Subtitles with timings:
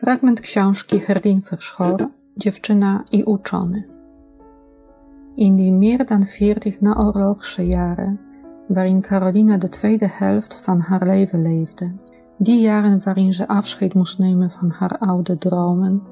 [0.00, 3.84] Fragment książki Herdin Verschoor Dziewczyna i uczony.
[5.36, 8.18] In die meer dan veertig naoorlogse jaren,
[8.70, 11.92] waarin Caroline de tweede helft van haar leven leefde,
[12.38, 16.02] die jaren waarin ze afscheid moest nemen van haar oude dromen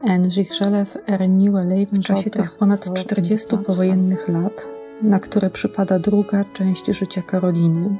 [0.00, 4.68] en zichzelf er een nieuwe leven W czasie tych ponad 40 powojennych lat,
[5.02, 7.96] na które przypada druga część życia Karoliny,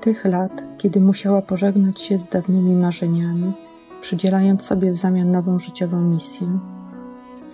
[0.00, 3.52] tych lat, kiedy musiała pożegnać się z dawnymi marzeniami,
[4.02, 6.58] przydzielając sobie w zamian nową życiową misję.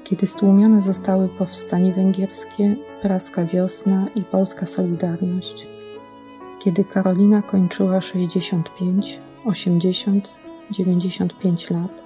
[0.05, 5.69] Kiedy stłumione zostały powstanie węgierskie, praska wiosna i polska solidarność.
[6.59, 10.31] Kiedy Karolina kończyła 65, 80,
[10.71, 12.03] 95 lat.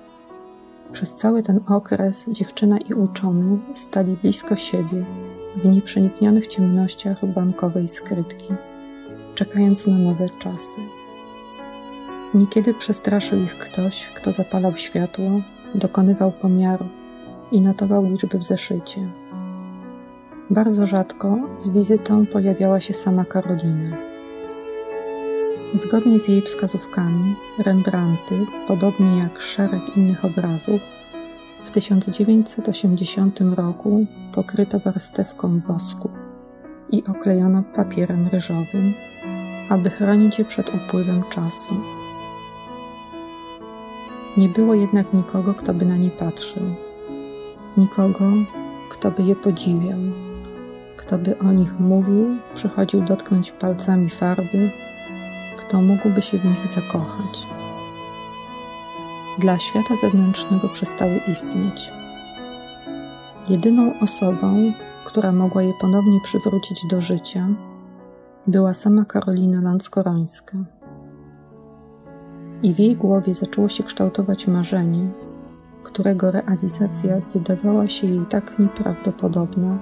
[0.93, 5.05] Przez cały ten okres dziewczyna i uczony stali blisko siebie
[5.57, 8.55] w nieprzeniknionych ciemnościach bankowej skrytki,
[9.35, 11.02] czekając na nowe czasy.
[12.35, 15.31] Niekiedy przestraszył ich ktoś, kto zapalał światło,
[15.75, 16.89] dokonywał pomiarów
[17.53, 19.09] i notował liczby w zeszycie.
[20.51, 23.97] Bardzo rzadko z wizytą pojawiała się sama Karolina.
[25.75, 30.81] Zgodnie z jej wskazówkami, Rembrandty, podobnie jak szereg innych obrazów,
[31.65, 36.11] w 1980 roku pokryto warstewką wosku
[36.91, 38.95] i oklejono papierem ryżowym,
[39.69, 41.75] aby chronić je przed upływem czasu.
[44.37, 46.63] Nie było jednak nikogo, kto by na nie patrzył,
[47.77, 48.25] nikogo,
[48.91, 49.99] kto by je podziwiał,
[50.97, 54.71] kto by o nich mówił, przychodził dotknąć palcami farby,
[55.57, 57.47] kto mógłby się w nich zakochać.
[59.39, 61.93] Dla świata zewnętrznego przestały istnieć.
[63.49, 64.73] Jedyną osobą,
[65.05, 67.49] która mogła je ponownie przywrócić do życia,
[68.47, 70.59] była sama Karolina Landskorońska
[72.63, 75.09] i w jej głowie zaczęło się kształtować marzenie,
[75.83, 79.79] którego realizacja wydawała się jej tak nieprawdopodobna,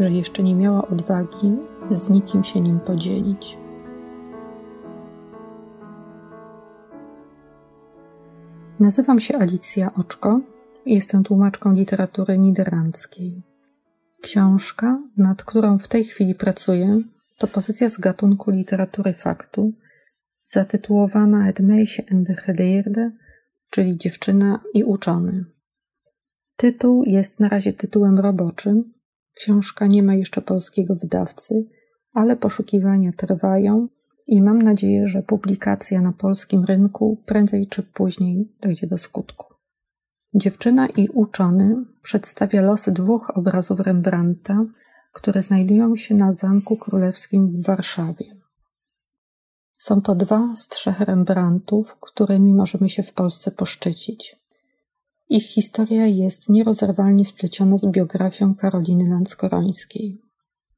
[0.00, 1.56] że jeszcze nie miała odwagi
[1.90, 3.58] z nikim się nim podzielić.
[8.80, 10.40] Nazywam się Alicja Oczko
[10.86, 13.42] i jestem tłumaczką literatury niderlandzkiej.
[14.20, 17.00] Książka, nad którą w tej chwili pracuję,
[17.38, 19.72] to pozycja z gatunku literatury faktu,
[20.46, 23.10] zatytułowana Het meisje en de
[23.70, 25.44] czyli Dziewczyna i uczony.
[26.56, 28.92] Tytuł jest na razie tytułem roboczym.
[29.34, 31.66] Książka nie ma jeszcze polskiego wydawcy,
[32.12, 33.88] ale poszukiwania trwają
[34.26, 39.54] i mam nadzieję, że publikacja na polskim rynku prędzej czy później dojdzie do skutku.
[40.34, 44.64] Dziewczyna i uczony przedstawia losy dwóch obrazów Rembrandta,
[45.12, 48.43] które znajdują się na Zamku Królewskim w Warszawie.
[49.84, 54.36] Są to dwa z trzech Rembrandtów, którymi możemy się w Polsce poszczycić.
[55.28, 60.22] Ich historia jest nierozerwalnie spleciona z biografią Karoliny Landskorońskiej.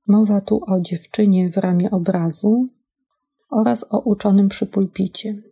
[0.06, 2.66] Mowa tu o dziewczynie w ramię obrazu
[3.50, 5.42] oraz o uczonym przy pulpicie.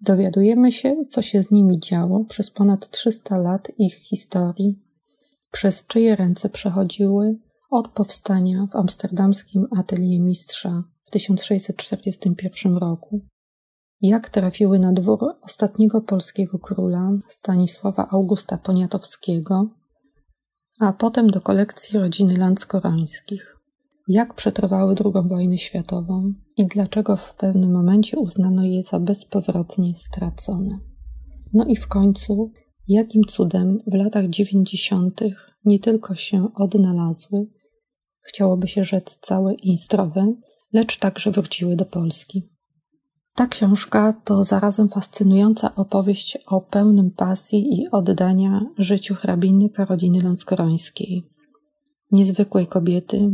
[0.00, 4.82] Dowiadujemy się, co się z nimi działo przez ponad 300 lat ich historii,
[5.50, 7.38] przez czyje ręce przechodziły
[7.70, 13.20] od powstania w amsterdamskim atelier mistrza 1641 roku,
[14.00, 19.70] jak trafiły na dwór ostatniego polskiego króla Stanisława Augusta Poniatowskiego,
[20.80, 23.56] a potem do kolekcji rodziny Landskorońskich,
[24.08, 30.78] jak przetrwały II wojnę światową i dlaczego w pewnym momencie uznano je za bezpowrotnie stracone.
[31.54, 32.52] No i w końcu,
[32.88, 37.46] jakim cudem w latach dziewięćdziesiątych nie tylko się odnalazły,
[38.22, 40.34] chciałoby się rzec całe i zdrowe,
[40.72, 42.48] lecz także wróciły do Polski.
[43.34, 51.30] Ta książka to zarazem fascynująca opowieść o pełnym pasji i oddania życiu hrabiny Karoliny Ląckorońskiej,
[52.12, 53.30] niezwykłej kobiety,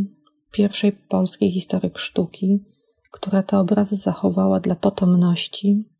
[0.52, 2.64] pierwszej polskiej historyk sztuki,
[3.10, 5.90] która te obrazy zachowała dla potomności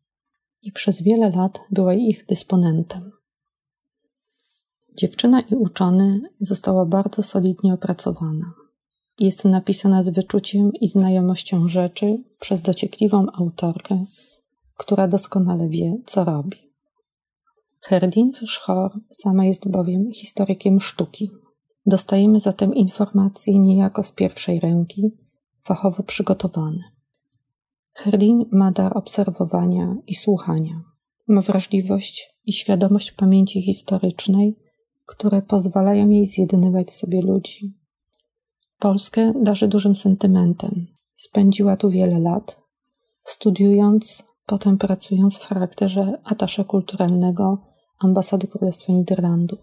[0.61, 3.11] i przez wiele lat była ich dysponentem.
[4.97, 8.53] Dziewczyna i uczony została bardzo solidnie opracowana.
[9.19, 14.05] Jest napisana z wyczuciem i znajomością rzeczy przez dociekliwą autorkę,
[14.77, 16.57] która doskonale wie, co robi.
[17.81, 21.31] Herdin Verschoor sama jest bowiem historykiem sztuki.
[21.85, 25.11] Dostajemy zatem informacje niejako z pierwszej ręki,
[25.63, 26.83] fachowo przygotowane.
[27.93, 30.83] Herdin ma dar obserwowania i słuchania.
[31.27, 34.55] Ma wrażliwość i świadomość pamięci historycznej,
[35.05, 37.78] które pozwalają jej zjednywać sobie ludzi.
[38.79, 40.87] Polskę darzy dużym sentymentem.
[41.15, 42.59] Spędziła tu wiele lat,
[43.25, 47.57] studiując, potem pracując w charakterze atasze kulturalnego
[47.99, 49.59] ambasady Królestwa Niderlandów.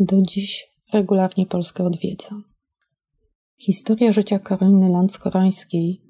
[0.00, 2.40] Do dziś regularnie Polskę odwiedza.
[3.56, 6.02] Historia życia Karoliny Landskorońskiej,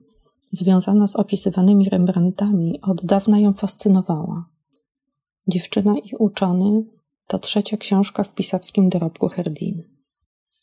[0.53, 4.49] związana z opisywanymi Rembrandtami, od dawna ją fascynowała.
[5.49, 6.85] Dziewczyna i uczony
[7.27, 9.94] to trzecia książka w pisawskim dorobku Herdin.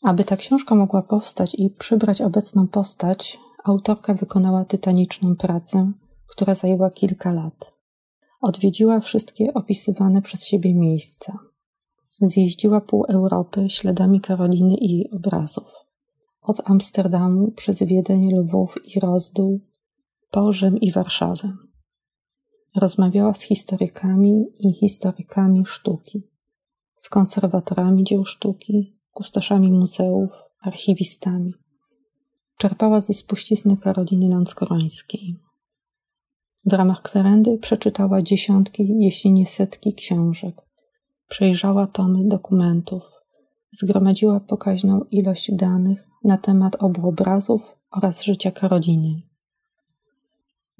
[0.02, 5.92] Aby ta książka mogła powstać i przybrać obecną postać, autorka wykonała tytaniczną pracę,
[6.26, 7.76] która zajęła kilka lat.
[8.40, 11.38] Odwiedziła wszystkie opisywane przez siebie miejsca.
[12.20, 15.72] Zjeździła pół Europy śladami Karoliny i jej obrazów.
[16.42, 19.60] Od Amsterdamu przez Wiedeń, Lwów i Rozdół,
[20.30, 21.56] po Rzym i Warszawę.
[22.76, 26.30] Rozmawiała z historykami i historykami sztuki,
[26.96, 30.30] z konserwatorami dzieł sztuki, kustoszami muzeów,
[30.60, 31.54] archiwistami.
[32.56, 35.36] Czerpała ze spuścizny Karoliny Landskorońskiej.
[36.64, 40.62] W ramach kwerendy przeczytała dziesiątki, jeśli nie setki książek.
[41.28, 43.02] Przejrzała tomy dokumentów.
[43.72, 49.22] Zgromadziła pokaźną ilość danych na temat obu obrazów oraz życia Karoliny.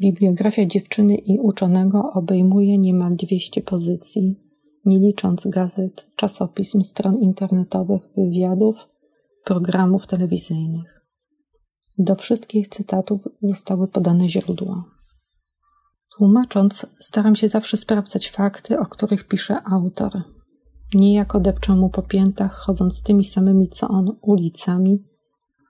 [0.01, 4.42] Bibliografia dziewczyny i uczonego obejmuje niemal 200 pozycji,
[4.85, 8.77] nie licząc gazet, czasopism, stron internetowych, wywiadów,
[9.45, 11.01] programów telewizyjnych.
[11.99, 14.85] Do wszystkich cytatów zostały podane źródła.
[16.17, 20.23] Tłumacząc, staram się zawsze sprawdzać fakty, o których pisze autor.
[20.95, 25.05] Niejako depczę mu po piętach, chodząc tymi samymi co on ulicami,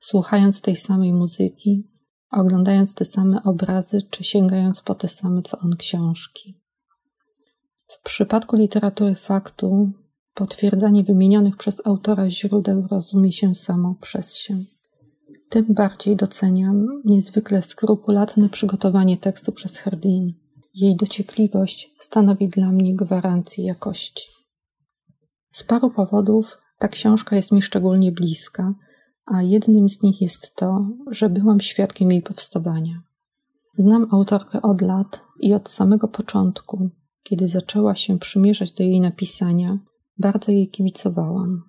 [0.00, 1.88] słuchając tej samej muzyki,
[2.30, 6.61] oglądając te same obrazy, czy sięgając po te same co on książki.
[8.00, 9.92] W przypadku literatury faktu,
[10.34, 14.58] potwierdzanie wymienionych przez autora źródeł rozumie się samo przez się.
[15.48, 20.32] Tym bardziej doceniam niezwykle skrupulatne przygotowanie tekstu przez Herdin.
[20.74, 24.24] Jej dociekliwość stanowi dla mnie gwarancję jakości.
[25.50, 28.74] Z paru powodów ta książka jest mi szczególnie bliska,
[29.26, 33.02] a jednym z nich jest to, że byłam świadkiem jej powstawania.
[33.78, 36.90] Znam autorkę od lat i od samego początku,
[37.22, 39.78] kiedy zaczęła się przymierzać do jej napisania,
[40.18, 41.62] bardzo jej kibicowałam.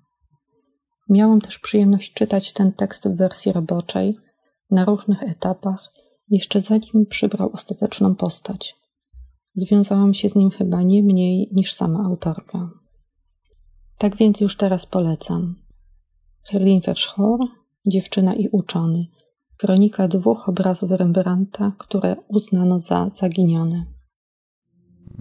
[1.10, 4.18] Miałam też przyjemność czytać ten tekst w wersji roboczej,
[4.72, 5.94] na różnych etapach,
[6.30, 8.76] jeszcze zanim przybrał ostateczną postać.
[9.56, 12.70] Związałam się z nim chyba nie mniej niż sama autorka.
[13.98, 15.56] Tak więc już teraz polecam.
[16.44, 17.40] Herlin Verschoor,
[17.86, 19.08] Dziewczyna i uczony.
[19.58, 23.86] Kronika dwóch obrazów Rembrandta, które uznano za zaginione.